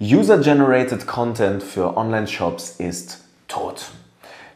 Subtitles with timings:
[0.00, 3.86] User-Generated Content für Online-Shops ist tot.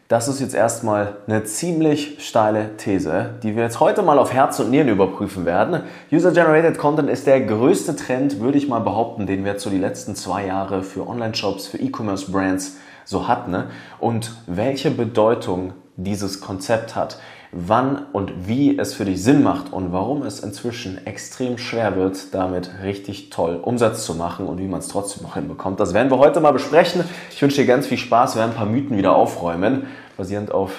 [0.06, 4.60] Das ist jetzt erstmal eine ziemlich steile These, die wir jetzt heute mal auf Herz
[4.60, 5.82] und Nieren überprüfen werden.
[6.12, 9.78] User-Generated Content ist der größte Trend, würde ich mal behaupten, den wir jetzt so die
[9.78, 13.50] letzten zwei Jahre für Online-Shops, für E-Commerce-Brands so hatten.
[13.50, 13.66] Ne?
[13.98, 17.18] Und welche Bedeutung dieses Konzept hat
[17.52, 22.34] wann und wie es für dich Sinn macht und warum es inzwischen extrem schwer wird,
[22.34, 25.78] damit richtig toll Umsatz zu machen und wie man es trotzdem noch hinbekommt.
[25.78, 27.04] Das werden wir heute mal besprechen.
[27.30, 28.34] Ich wünsche dir ganz viel Spaß.
[28.34, 30.72] Wir werden ein paar Mythen wieder aufräumen, basierend auf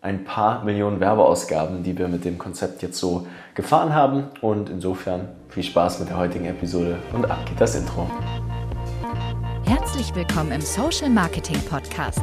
[0.00, 4.24] ein paar Millionen Werbeausgaben, die wir mit dem Konzept jetzt so gefahren haben.
[4.40, 8.08] Und insofern viel Spaß mit der heutigen Episode und ab geht das Intro.
[9.64, 12.22] Herzlich willkommen im Social Marketing Podcast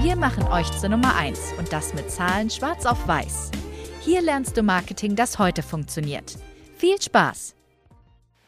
[0.00, 3.50] Wir machen euch zur Nummer 1 und das mit Zahlen schwarz auf weiß.
[4.00, 6.36] Hier lernst du Marketing, das heute funktioniert.
[6.76, 7.56] Viel Spaß!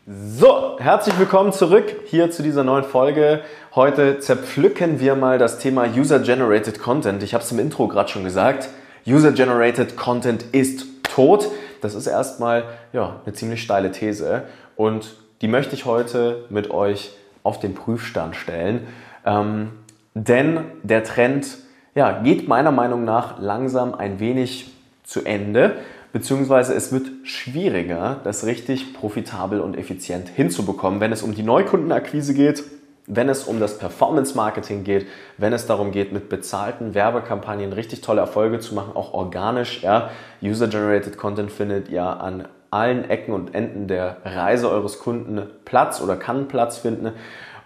[0.07, 3.43] So, herzlich willkommen zurück hier zu dieser neuen Folge.
[3.75, 7.21] Heute zerpflücken wir mal das Thema User-Generated Content.
[7.25, 8.69] Ich habe es im Intro gerade schon gesagt.
[9.05, 11.49] User-Generated Content ist tot.
[11.81, 12.63] Das ist erstmal
[12.93, 14.45] ja, eine ziemlich steile These
[14.77, 17.11] und die möchte ich heute mit euch
[17.43, 18.87] auf den Prüfstand stellen.
[19.25, 19.73] Ähm,
[20.15, 21.59] denn der Trend
[21.95, 24.71] ja, geht meiner Meinung nach langsam ein wenig
[25.03, 25.77] zu Ende,
[26.13, 32.35] beziehungsweise es wird schwieriger, das richtig profitabel und effizient hinzubekommen, wenn es um die Neukundenakquise
[32.35, 32.65] geht,
[33.07, 38.21] wenn es um das Performance-Marketing geht, wenn es darum geht, mit bezahlten Werbekampagnen richtig tolle
[38.21, 39.83] Erfolge zu machen, auch organisch.
[39.83, 40.11] Ja.
[40.43, 46.17] User-Generated Content findet ja an allen Ecken und Enden der Reise eures Kunden Platz oder
[46.17, 47.13] kann Platz finden.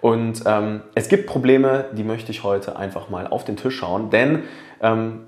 [0.04, 4.10] Und ähm, es gibt Probleme, die möchte ich heute einfach mal auf den Tisch schauen,
[4.10, 4.42] denn
[4.82, 5.20] ähm,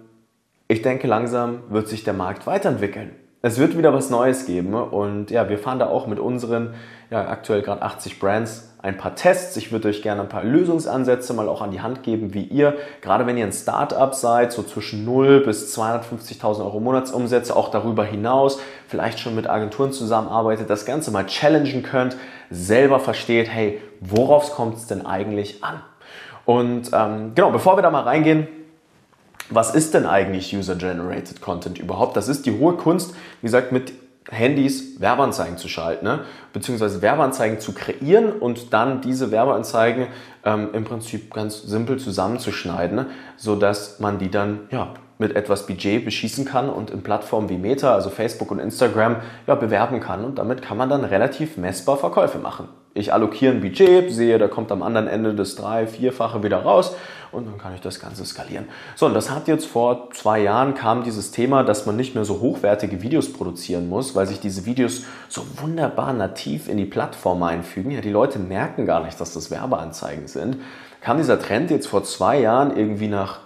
[0.68, 3.12] ich denke, langsam wird sich der Markt weiterentwickeln.
[3.40, 6.74] Es wird wieder was Neues geben und ja, wir fahren da auch mit unseren
[7.08, 9.56] ja, aktuell gerade 80 Brands ein paar Tests.
[9.56, 12.76] Ich würde euch gerne ein paar Lösungsansätze mal auch an die Hand geben, wie ihr,
[13.00, 18.04] gerade wenn ihr ein Startup seid, so zwischen 0 bis 250.000 Euro Monatsumsätze, auch darüber
[18.04, 22.18] hinaus, vielleicht schon mit Agenturen zusammenarbeitet, das Ganze mal challengen könnt,
[22.50, 25.80] selber versteht, hey, worauf kommt es denn eigentlich an?
[26.44, 28.46] Und ähm, genau, bevor wir da mal reingehen,
[29.50, 32.16] was ist denn eigentlich User-Generated Content überhaupt?
[32.16, 33.92] Das ist die hohe Kunst, wie gesagt, mit
[34.28, 36.24] Handys Werbeanzeigen zu schalten, ne?
[36.52, 40.08] beziehungsweise Werbeanzeigen zu kreieren und dann diese Werbeanzeigen
[40.44, 43.06] ähm, im Prinzip ganz simpel zusammenzuschneiden, ne?
[43.36, 47.94] sodass man die dann ja, mit etwas Budget beschießen kann und in Plattformen wie Meta,
[47.94, 49.16] also Facebook und Instagram,
[49.46, 50.24] ja, bewerben kann.
[50.24, 52.68] Und damit kann man dann relativ messbar Verkäufe machen.
[52.92, 56.96] Ich allokiere ein Budget, sehe, da kommt am anderen Ende das drei-, vierfache wieder raus
[57.30, 58.66] und dann kann ich das Ganze skalieren.
[58.94, 62.24] So, und das hat jetzt vor zwei Jahren kam dieses Thema, dass man nicht mehr
[62.24, 67.42] so hochwertige Videos produzieren muss, weil sich diese Videos so wunderbar nativ in die Plattform
[67.42, 67.90] einfügen.
[67.90, 70.56] Ja, die Leute merken gar nicht, dass das Werbeanzeigen sind.
[71.02, 73.40] Kam dieser Trend jetzt vor zwei Jahren irgendwie nach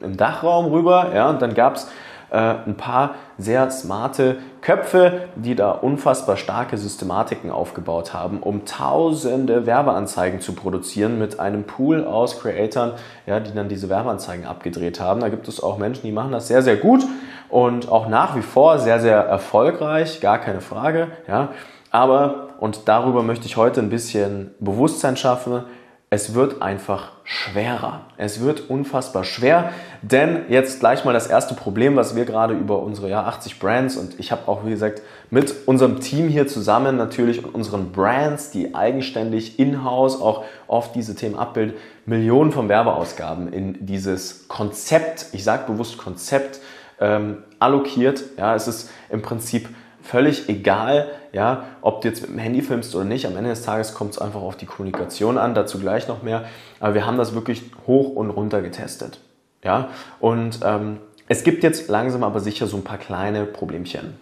[0.00, 1.88] im Dachraum rüber, ja, und dann gab es
[2.30, 9.64] äh, ein paar sehr smarte Köpfe, die da unfassbar starke Systematiken aufgebaut haben, um tausende
[9.66, 12.92] Werbeanzeigen zu produzieren mit einem Pool aus Creatoren,
[13.26, 15.20] ja, die dann diese Werbeanzeigen abgedreht haben.
[15.20, 17.04] Da gibt es auch Menschen, die machen das sehr, sehr gut
[17.48, 21.08] und auch nach wie vor sehr, sehr erfolgreich, gar keine Frage.
[21.28, 21.50] Ja.
[21.92, 25.64] Aber, und darüber möchte ich heute ein bisschen Bewusstsein schaffen,
[26.08, 28.02] es wird einfach schwerer.
[28.16, 29.72] Es wird unfassbar schwer,
[30.02, 33.96] denn jetzt gleich mal das erste Problem, was wir gerade über unsere ja, 80 Brands
[33.96, 38.52] und ich habe auch, wie gesagt, mit unserem Team hier zusammen natürlich und unseren Brands,
[38.52, 41.74] die eigenständig in-house auch oft diese Themen abbilden,
[42.04, 46.60] Millionen von Werbeausgaben in dieses Konzept, ich sage bewusst Konzept,
[47.00, 48.22] ähm, allokiert.
[48.36, 49.68] Ja, es ist im Prinzip
[50.06, 53.26] völlig egal, ja, ob du jetzt mit dem Handy filmst oder nicht.
[53.26, 56.44] Am Ende des Tages kommt es einfach auf die Kommunikation an, dazu gleich noch mehr.
[56.80, 59.20] Aber wir haben das wirklich hoch und runter getestet.
[59.64, 59.88] Ja,
[60.20, 60.98] und ähm,
[61.28, 64.14] es gibt jetzt langsam aber sicher so ein paar kleine Problemchen.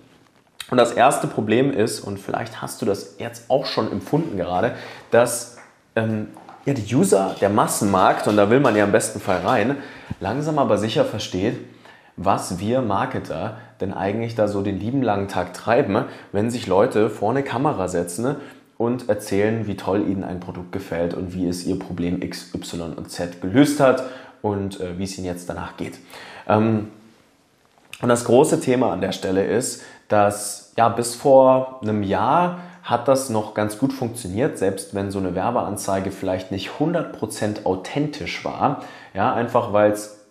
[0.71, 4.73] Und das erste Problem ist, und vielleicht hast du das jetzt auch schon empfunden gerade,
[5.11, 5.59] dass
[5.95, 6.29] ähm,
[6.65, 9.77] ja, die User, der Massenmarkt, und da will man ja im besten Fall rein,
[10.21, 11.59] langsam aber sicher versteht,
[12.17, 17.11] was wir Marketer denn eigentlich da so den lieben langen Tag treiben, wenn sich Leute
[17.11, 18.37] vor eine Kamera setzen
[18.79, 22.93] und erzählen, wie toll ihnen ein Produkt gefällt und wie es ihr Problem X, Y
[22.95, 24.05] und Z gelöst hat
[24.43, 25.99] und äh, wie es ihnen jetzt danach geht.
[26.49, 26.89] Ähm,
[28.03, 33.09] und das große Thema an der Stelle ist, dass ja bis vor einem Jahr hat
[33.09, 38.83] das noch ganz gut funktioniert, selbst wenn so eine Werbeanzeige vielleicht nicht 100% authentisch war.
[39.15, 40.24] Ja, einfach weil es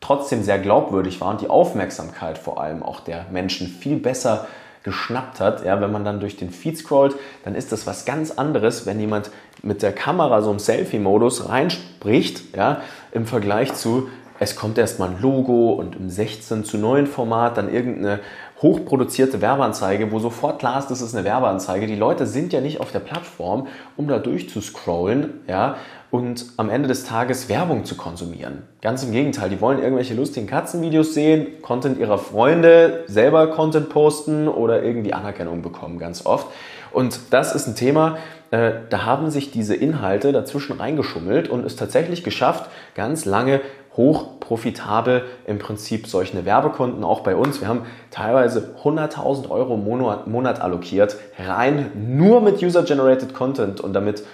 [0.00, 4.46] trotzdem sehr glaubwürdig war und die Aufmerksamkeit vor allem auch der Menschen viel besser
[4.82, 5.64] geschnappt hat.
[5.64, 7.14] Ja, wenn man dann durch den Feed scrollt,
[7.44, 9.30] dann ist das was ganz anderes, wenn jemand
[9.62, 12.80] mit der Kamera so im Selfie-Modus reinspricht, ja,
[13.12, 14.08] im Vergleich zu,
[14.42, 18.20] es kommt erstmal ein Logo und im 16 zu 9 Format dann irgendeine
[18.62, 21.86] hochproduzierte Werbeanzeige, wo sofort klar ist, das ist eine Werbeanzeige.
[21.86, 23.68] Die Leute sind ja nicht auf der Plattform,
[23.98, 25.76] um da durchzuscrollen, ja,
[26.10, 28.62] und am Ende des Tages Werbung zu konsumieren.
[28.82, 34.48] Ganz im Gegenteil, die wollen irgendwelche lustigen Katzenvideos sehen, Content ihrer Freunde, selber Content posten
[34.48, 36.48] oder irgendwie Anerkennung bekommen, ganz oft.
[36.92, 38.18] Und das ist ein Thema,
[38.50, 43.60] äh, da haben sich diese Inhalte dazwischen reingeschummelt und es tatsächlich geschafft, ganz lange
[43.96, 47.60] hoch profitabel im Prinzip solche Werbekonten auch bei uns.
[47.60, 54.24] Wir haben teilweise 100.000 Euro Monat, Monat allokiert, rein nur mit User-Generated Content und damit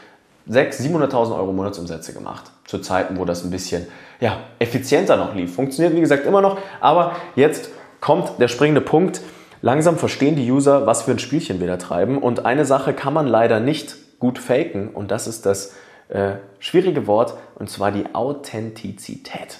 [0.48, 2.50] 600.000, 700.000 Euro Monatsumsätze gemacht.
[2.64, 3.86] Zu Zeiten, wo das ein bisschen
[4.20, 5.54] ja, effizienter noch lief.
[5.54, 7.70] Funktioniert wie gesagt immer noch, aber jetzt
[8.00, 9.20] kommt der springende Punkt.
[9.62, 12.18] Langsam verstehen die User, was für ein Spielchen wir da treiben.
[12.18, 15.74] Und eine Sache kann man leider nicht gut faken und das ist das
[16.08, 19.58] äh, schwierige Wort und zwar die Authentizität.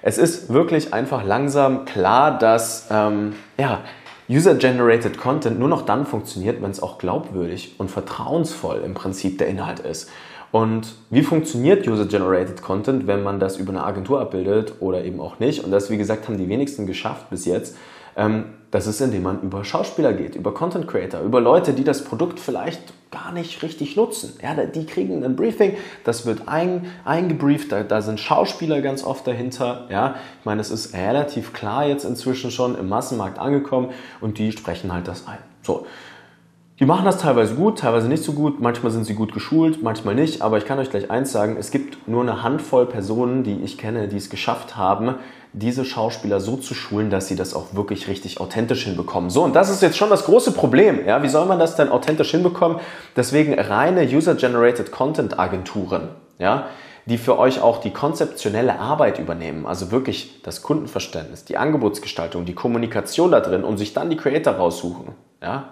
[0.00, 3.80] Es ist wirklich einfach langsam klar, dass ähm, ja,
[4.32, 9.48] User-Generated Content nur noch dann funktioniert, wenn es auch glaubwürdig und vertrauensvoll im Prinzip der
[9.48, 10.08] Inhalt ist.
[10.50, 15.38] Und wie funktioniert User-Generated Content, wenn man das über eine Agentur abbildet oder eben auch
[15.38, 15.64] nicht?
[15.64, 17.76] Und das, wie gesagt, haben die wenigsten geschafft bis jetzt.
[18.16, 22.04] Ähm, das ist, indem man über Schauspieler geht, über Content Creator, über Leute, die das
[22.04, 22.80] Produkt vielleicht
[23.10, 24.32] gar nicht richtig nutzen.
[24.42, 29.26] Ja, die kriegen ein Briefing, das wird ein, eingebrieft, da, da sind Schauspieler ganz oft
[29.26, 29.86] dahinter.
[29.90, 33.90] Ja, ich meine, es ist relativ klar jetzt inzwischen schon im Massenmarkt angekommen
[34.22, 35.38] und die sprechen halt das ein.
[35.60, 35.86] So.
[36.80, 38.60] Die machen das teilweise gut, teilweise nicht so gut.
[38.60, 40.42] Manchmal sind sie gut geschult, manchmal nicht.
[40.42, 43.78] Aber ich kann euch gleich eins sagen: Es gibt nur eine Handvoll Personen, die ich
[43.78, 45.14] kenne, die es geschafft haben,
[45.52, 49.28] diese Schauspieler so zu schulen, dass sie das auch wirklich richtig authentisch hinbekommen.
[49.28, 51.06] So, und das ist jetzt schon das große Problem.
[51.06, 52.78] Ja, wie soll man das denn authentisch hinbekommen?
[53.16, 56.08] Deswegen reine User-Generated Content-Agenturen,
[56.38, 56.68] ja,
[57.04, 62.54] die für euch auch die konzeptionelle Arbeit übernehmen, also wirklich das Kundenverständnis, die Angebotsgestaltung, die
[62.54, 65.08] Kommunikation da drin und sich dann die Creator raussuchen,
[65.42, 65.70] ja,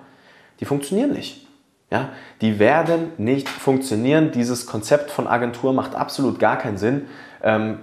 [0.58, 1.46] die funktionieren nicht.
[1.92, 2.10] Ja,
[2.40, 4.30] die werden nicht funktionieren.
[4.30, 7.06] Dieses Konzept von Agentur macht absolut gar keinen Sinn.
[7.42, 7.80] Ähm,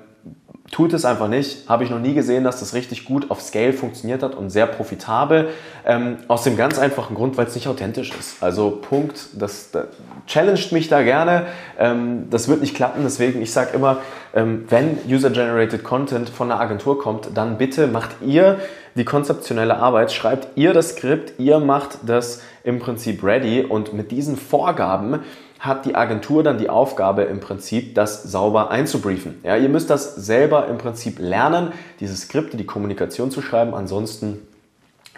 [0.71, 1.69] Tut es einfach nicht.
[1.69, 4.67] Habe ich noch nie gesehen, dass das richtig gut auf Scale funktioniert hat und sehr
[4.67, 5.49] profitabel.
[5.85, 8.43] Ähm, aus dem ganz einfachen Grund, weil es nicht authentisch ist.
[8.43, 9.85] Also Punkt, das, das
[10.27, 11.45] challenged mich da gerne.
[11.79, 13.03] Ähm, das wird nicht klappen.
[13.03, 13.99] Deswegen, ich sage immer,
[14.33, 18.59] ähm, wenn User-Generated Content von einer Agentur kommt, dann bitte macht ihr
[18.95, 24.11] die konzeptionelle Arbeit, schreibt ihr das Skript, ihr macht das im Prinzip ready und mit
[24.11, 25.19] diesen Vorgaben
[25.59, 29.39] hat die Agentur dann die Aufgabe im Prinzip, das sauber einzubriefen.
[29.43, 33.73] Ja, ihr müsst das selber im Prinzip lernen, diese Skripte, die Kommunikation zu schreiben.
[33.73, 34.47] Ansonsten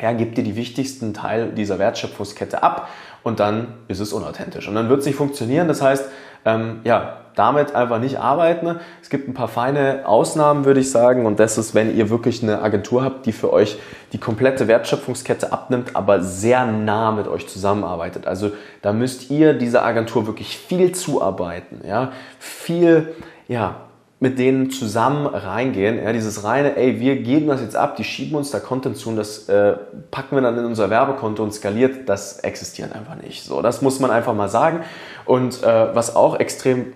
[0.02, 2.90] ja, gebt ihr die wichtigsten Teil dieser Wertschöpfungskette ab
[3.24, 4.68] und dann ist es unauthentisch.
[4.68, 5.68] Und dann wird es nicht funktionieren.
[5.68, 6.06] Das heißt,
[6.46, 8.82] ähm, ja, damit einfach nicht arbeiten.
[9.02, 11.26] Es gibt ein paar feine Ausnahmen, würde ich sagen.
[11.26, 13.80] Und das ist, wenn ihr wirklich eine Agentur habt, die für euch
[14.12, 18.28] die komplette Wertschöpfungskette abnimmt, aber sehr nah mit euch zusammenarbeitet.
[18.28, 23.16] Also da müsst ihr dieser Agentur wirklich viel zuarbeiten, ja, viel,
[23.48, 23.76] ja,
[24.20, 26.04] mit denen zusammen reingehen.
[26.04, 29.08] Ja, dieses reine, ey, wir geben das jetzt ab, die schieben uns da Content zu
[29.08, 29.78] und das äh,
[30.12, 33.46] packen wir dann in unser Werbekonto und skaliert, das existiert einfach nicht.
[33.46, 34.82] So, das muss man einfach mal sagen.
[35.24, 36.88] Und äh, was auch extrem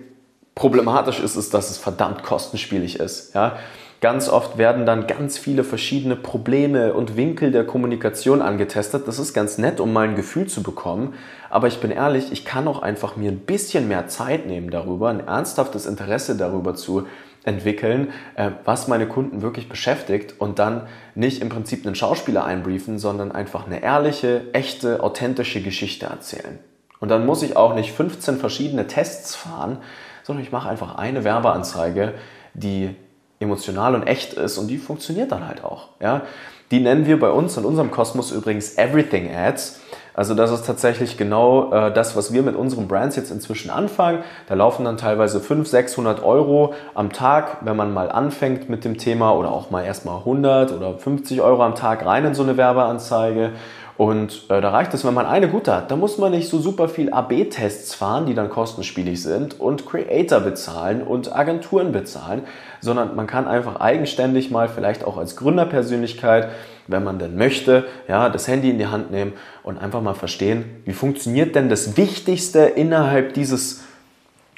[0.54, 3.34] problematisch ist, ist, dass es verdammt kostenspielig ist.
[3.34, 3.58] Ja?
[4.00, 9.08] Ganz oft werden dann ganz viele verschiedene Probleme und Winkel der Kommunikation angetestet.
[9.08, 11.14] Das ist ganz nett, um mal ein Gefühl zu bekommen.
[11.48, 15.08] Aber ich bin ehrlich, ich kann auch einfach mir ein bisschen mehr Zeit nehmen darüber,
[15.08, 17.06] ein ernsthaftes Interesse darüber zu
[17.44, 22.98] entwickeln, äh, was meine Kunden wirklich beschäftigt und dann nicht im Prinzip einen Schauspieler einbriefen,
[22.98, 26.58] sondern einfach eine ehrliche, echte, authentische Geschichte erzählen.
[27.00, 29.78] Und dann muss ich auch nicht 15 verschiedene Tests fahren,
[30.24, 32.14] sondern ich mache einfach eine Werbeanzeige,
[32.54, 32.96] die
[33.38, 35.90] emotional und echt ist und die funktioniert dann halt auch.
[36.00, 36.22] Ja?
[36.70, 39.80] Die nennen wir bei uns in unserem Kosmos übrigens Everything Ads.
[40.14, 44.20] Also das ist tatsächlich genau äh, das, was wir mit unseren Brands jetzt inzwischen anfangen.
[44.46, 48.96] Da laufen dann teilweise 500, 600 Euro am Tag, wenn man mal anfängt mit dem
[48.96, 52.56] Thema oder auch mal erstmal 100 oder 50 Euro am Tag rein in so eine
[52.56, 53.52] Werbeanzeige.
[53.96, 55.90] Und äh, da reicht es, wenn man eine gute hat.
[55.90, 60.40] Da muss man nicht so super viel AB-Tests fahren, die dann kostenspielig sind und Creator
[60.40, 62.42] bezahlen und Agenturen bezahlen,
[62.80, 66.48] sondern man kann einfach eigenständig mal vielleicht auch als Gründerpersönlichkeit,
[66.88, 69.32] wenn man denn möchte, ja, das Handy in die Hand nehmen
[69.62, 73.84] und einfach mal verstehen, wie funktioniert denn das Wichtigste innerhalb dieses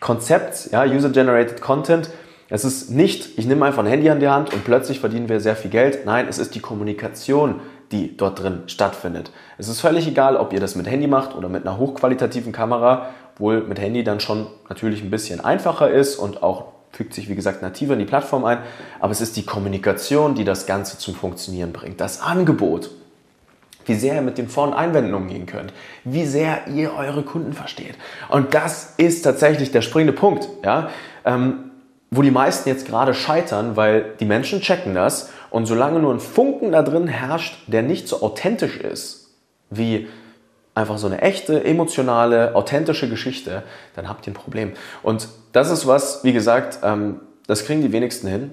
[0.00, 2.10] Konzepts, ja, User-Generated Content.
[2.48, 5.40] Es ist nicht, ich nehme einfach ein Handy an die Hand und plötzlich verdienen wir
[5.40, 6.06] sehr viel Geld.
[6.06, 7.60] Nein, es ist die Kommunikation,
[7.92, 9.30] die dort drin stattfindet.
[9.58, 13.10] Es ist völlig egal, ob ihr das mit Handy macht oder mit einer hochqualitativen Kamera,
[13.38, 17.34] wohl mit Handy dann schon natürlich ein bisschen einfacher ist und auch fügt sich, wie
[17.34, 18.58] gesagt, nativer in die Plattform ein.
[19.00, 22.00] Aber es ist die Kommunikation, die das Ganze zum Funktionieren bringt.
[22.00, 22.90] Das Angebot,
[23.84, 25.74] wie sehr ihr mit Vor- und Einwänden umgehen könnt,
[26.04, 27.94] wie sehr ihr eure Kunden versteht.
[28.30, 30.88] Und das ist tatsächlich der springende Punkt, ja,
[31.24, 31.70] ähm,
[32.10, 36.20] wo die meisten jetzt gerade scheitern, weil die Menschen checken das und solange nur ein
[36.20, 39.34] Funken da drin herrscht, der nicht so authentisch ist,
[39.70, 40.08] wie
[40.74, 43.62] einfach so eine echte, emotionale, authentische Geschichte,
[43.94, 44.72] dann habt ihr ein Problem.
[45.02, 48.50] Und das ist was, wie gesagt, ähm, das kriegen die wenigsten hin.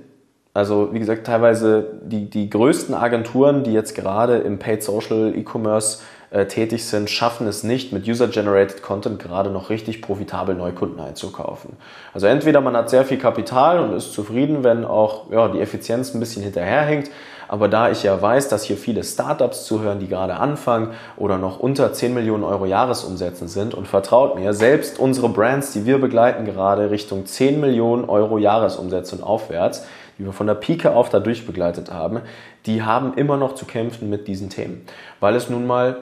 [0.54, 6.00] Also wie gesagt, teilweise die, die größten Agenturen, die jetzt gerade im Paid Social E-Commerce
[6.34, 11.78] äh, tätig sind, schaffen es nicht, mit User-Generated Content gerade noch richtig profitabel Neukunden einzukaufen.
[12.12, 16.12] Also entweder man hat sehr viel Kapital und ist zufrieden, wenn auch ja, die Effizienz
[16.16, 17.12] ein bisschen hinterherhängt,
[17.48, 21.60] aber da ich ja weiß, dass hier viele Startups zuhören, die gerade anfangen oder noch
[21.60, 26.46] unter 10 Millionen Euro Jahresumsätzen sind und vertraut mir, selbst unsere Brands, die wir begleiten
[26.46, 29.86] gerade Richtung 10 Millionen Euro Jahresumsätze und aufwärts,
[30.18, 32.22] die wir von der Pike auf da durchbegleitet haben,
[32.66, 34.84] die haben immer noch zu kämpfen mit diesen Themen,
[35.20, 35.98] weil es nun mal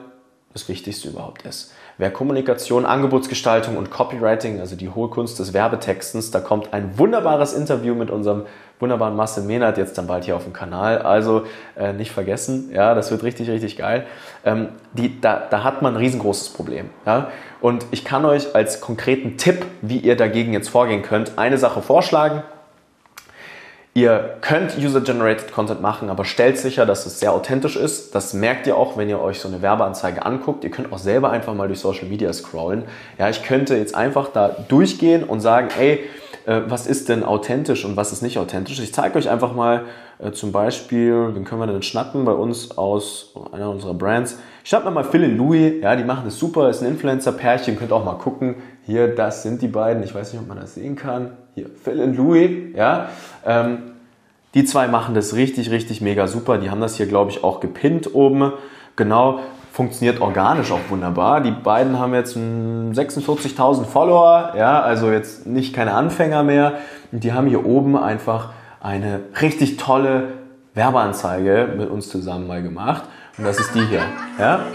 [0.52, 1.72] das Wichtigste überhaupt ist.
[1.98, 7.52] Wer Kommunikation, Angebotsgestaltung und Copywriting, also die hohe Kunst des Werbetextens, da kommt ein wunderbares
[7.52, 8.44] Interview mit unserem
[8.82, 10.98] wunderbaren Marcel Mehnert jetzt dann bald hier auf dem Kanal.
[10.98, 14.06] Also äh, nicht vergessen, ja, das wird richtig, richtig geil.
[14.44, 16.90] Ähm, die, da, da hat man ein riesengroßes Problem.
[17.06, 17.30] Ja?
[17.60, 21.80] Und ich kann euch als konkreten Tipp, wie ihr dagegen jetzt vorgehen könnt, eine Sache
[21.80, 22.42] vorschlagen.
[23.94, 28.14] Ihr könnt User-Generated Content machen, aber stellt sicher, dass es sehr authentisch ist.
[28.14, 30.64] Das merkt ihr auch, wenn ihr euch so eine Werbeanzeige anguckt.
[30.64, 32.84] Ihr könnt auch selber einfach mal durch Social Media scrollen.
[33.18, 36.08] Ja, ich könnte jetzt einfach da durchgehen und sagen, ey,
[36.46, 38.80] äh, was ist denn authentisch und was ist nicht authentisch.
[38.80, 39.84] Ich zeige euch einfach mal
[40.18, 44.38] äh, zum Beispiel, wen können wir denn schnappen bei uns aus einer unserer Brands.
[44.62, 47.92] Ich schnapp mal Phil und Louis, ja, die machen das super, ist ein Influencer-Pärchen, könnt
[47.92, 48.56] auch mal gucken.
[48.84, 51.32] Hier, das sind die beiden, ich weiß nicht, ob man das sehen kann.
[51.54, 53.08] Hier, Phil und Louis, ja.
[53.46, 53.78] Ähm,
[54.54, 56.58] die zwei machen das richtig, richtig mega super.
[56.58, 58.52] Die haben das hier, glaube ich, auch gepinnt oben.
[58.96, 59.40] Genau,
[59.72, 61.40] funktioniert organisch auch wunderbar.
[61.40, 66.74] Die beiden haben jetzt 46.000 Follower, ja, also jetzt nicht keine Anfänger mehr.
[67.10, 70.28] Und die haben hier oben einfach eine richtig tolle
[70.74, 73.04] Werbeanzeige mit uns zusammen mal gemacht.
[73.38, 74.02] Und das ist die hier.
[74.38, 74.66] Ja?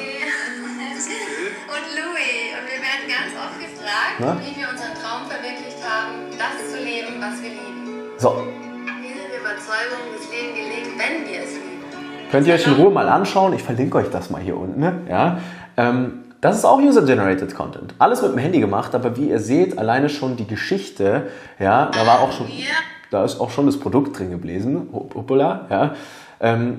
[4.17, 8.17] Wie wir unseren Traum verwirklicht haben, das zu leben, was wir lieben.
[8.17, 8.29] So.
[8.29, 12.31] Wir sind Überzeugung, das Leben gelingt, wenn wir es lieben.
[12.31, 13.53] Könnt ihr euch in Ruhe mal anschauen.
[13.53, 14.79] Ich verlinke euch das mal hier unten.
[14.79, 15.01] Ne?
[15.07, 15.39] Ja?
[15.77, 17.93] Ähm, das ist auch User-Generated Content.
[18.00, 21.27] Alles mit dem Handy gemacht, aber wie ihr seht, alleine schon die Geschichte,
[21.59, 22.47] ja, da war auch schon,
[23.12, 25.95] da ist auch schon das Produkt drin gebläsen, hoppala, ja.
[26.39, 26.77] Ähm,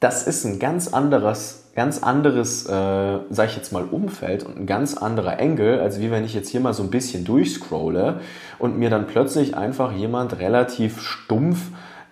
[0.00, 4.66] das ist ein ganz anderes, ganz anderes, äh, sag ich jetzt mal, Umfeld und ein
[4.66, 8.20] ganz anderer Engel, als wie wenn ich jetzt hier mal so ein bisschen durchscrolle
[8.58, 11.58] und mir dann plötzlich einfach jemand relativ stumpf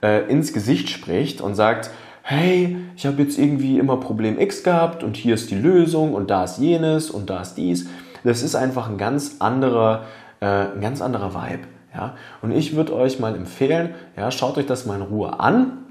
[0.02, 1.90] äh, ins Gesicht spricht und sagt,
[2.22, 6.28] hey, ich habe jetzt irgendwie immer Problem X gehabt und hier ist die Lösung und
[6.28, 7.86] da ist jenes und da ist dies.
[8.24, 10.06] Das ist einfach ein ganz anderer,
[10.40, 11.68] äh, ein ganz anderer Vibe.
[11.94, 12.16] Ja?
[12.42, 15.85] Und ich würde euch mal empfehlen, ja, schaut euch das mal in Ruhe an.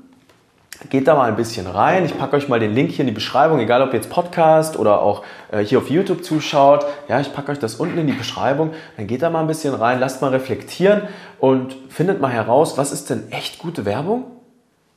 [0.90, 2.06] Geht da mal ein bisschen rein.
[2.06, 4.78] Ich packe euch mal den Link hier in die Beschreibung, egal ob ihr jetzt Podcast
[4.78, 6.86] oder auch äh, hier auf YouTube zuschaut.
[7.08, 8.72] Ja, ich packe euch das unten in die Beschreibung.
[8.98, 11.04] Dann geht da mal ein bisschen rein, lasst mal reflektieren
[11.40, 14.26] und findet mal heraus, was ist denn echt gute Werbung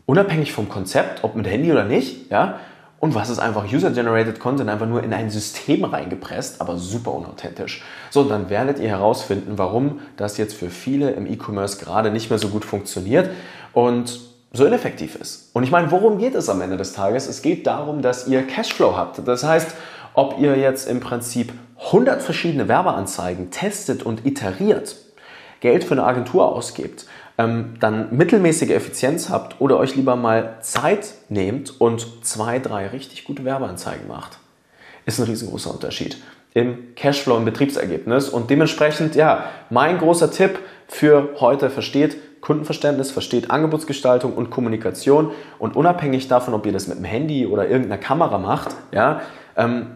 [0.08, 2.61] unabhängig vom Konzept, ob mit Handy oder nicht, ja,
[2.99, 7.85] und was ist einfach User-Generated Content, einfach nur in ein System reingepresst, aber super unauthentisch.
[8.11, 12.38] So, dann werdet ihr herausfinden, warum das jetzt für viele im E-Commerce gerade nicht mehr
[12.38, 13.30] so gut funktioniert
[13.73, 14.18] und
[14.52, 15.50] so ineffektiv ist.
[15.52, 17.28] Und ich meine, worum geht es am Ende des Tages?
[17.28, 19.26] Es geht darum, dass ihr Cashflow habt.
[19.26, 19.74] Das heißt,
[20.14, 21.52] ob ihr jetzt im Prinzip
[21.86, 24.96] 100 verschiedene Werbeanzeigen testet und iteriert,
[25.60, 31.14] Geld für eine Agentur ausgebt, ähm, dann mittelmäßige Effizienz habt oder euch lieber mal Zeit
[31.28, 34.38] nehmt und zwei, drei richtig gute Werbeanzeigen macht.
[35.06, 36.18] Ist ein riesengroßer Unterschied
[36.54, 38.28] im Cashflow, im Betriebsergebnis.
[38.28, 45.76] Und dementsprechend, ja, mein großer Tipp für heute versteht, Kundenverständnis, versteht Angebotsgestaltung und Kommunikation und
[45.76, 49.21] unabhängig davon, ob ihr das mit dem Handy oder irgendeiner Kamera macht, ja,
[49.57, 49.87] ähm,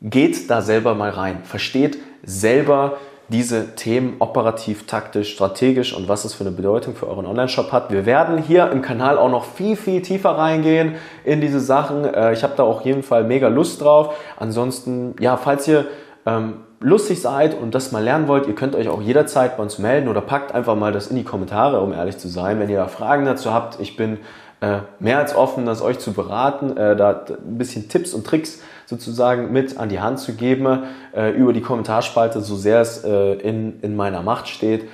[0.00, 2.98] geht da selber mal rein, versteht selber
[3.28, 7.90] diese Themen operativ, taktisch, strategisch und was es für eine Bedeutung für euren Online-Shop hat.
[7.90, 12.04] Wir werden hier im Kanal auch noch viel, viel tiefer reingehen in diese Sachen.
[12.04, 14.14] Äh, ich habe da auch jeden Fall mega Lust drauf.
[14.36, 15.86] Ansonsten, ja, falls ihr
[16.26, 19.78] ähm, lustig seid und das mal lernen wollt, ihr könnt euch auch jederzeit bei uns
[19.78, 22.60] melden oder packt einfach mal das in die Kommentare, um ehrlich zu sein.
[22.60, 24.18] Wenn ihr da Fragen dazu habt, ich bin
[24.60, 28.62] äh, mehr als offen, das euch zu beraten, äh, da ein bisschen Tipps und Tricks
[28.84, 30.84] sozusagen mit an die Hand zu geben
[31.16, 34.86] äh, über die Kommentarspalte, so sehr es äh, in, in meiner Macht steht.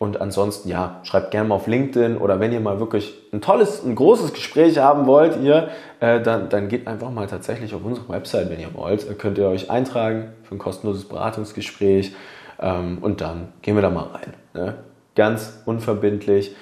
[0.00, 3.84] Und ansonsten, ja, schreibt gerne mal auf LinkedIn oder wenn ihr mal wirklich ein tolles,
[3.84, 5.68] ein großes Gespräch haben wollt, ihr,
[6.00, 9.06] äh, dann, dann geht einfach mal tatsächlich auf unsere Website, wenn ihr wollt.
[9.06, 12.14] Äh, könnt ihr euch eintragen für ein kostenloses Beratungsgespräch
[12.60, 14.32] ähm, und dann gehen wir da mal rein.
[14.54, 14.76] Ne?
[15.14, 16.56] Ganz unverbindlich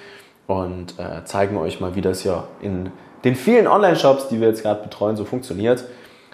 [0.47, 2.91] und äh, zeigen euch mal, wie das ja in
[3.23, 5.85] den vielen Online-Shops, die wir jetzt gerade betreuen, so funktioniert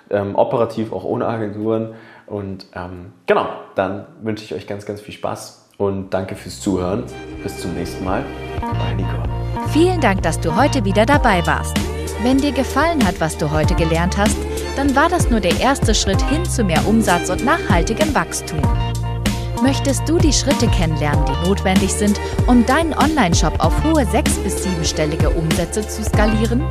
[0.10, 1.96] ähm, operativ auch ohne Agenturen.
[2.28, 7.04] Und ähm, genau, dann wünsche ich euch ganz, ganz viel Spaß und danke fürs Zuhören.
[7.44, 8.24] Bis zum nächsten Mal.
[8.62, 9.70] Euer Nico.
[9.70, 11.78] Vielen Dank, dass du heute wieder dabei warst.
[12.24, 14.38] Wenn dir gefallen hat, was du heute gelernt hast,
[14.76, 18.62] dann war das nur der erste Schritt hin zu mehr Umsatz und nachhaltigem Wachstum.
[19.62, 24.64] Möchtest du die Schritte kennenlernen, die notwendig sind, um deinen Online-Shop auf hohe sechs- bis
[24.64, 26.64] siebenstellige Umsätze zu skalieren?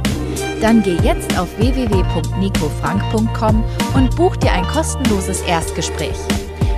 [0.60, 6.16] Dann geh jetzt auf www.nicofrank.com und buch dir ein kostenloses Erstgespräch.